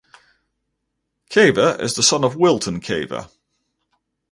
Caver 1.29 1.79
is 1.79 1.93
the 1.93 2.01
son 2.01 2.23
of 2.23 2.35
Wilton 2.35 2.79
Caver. 2.81 3.29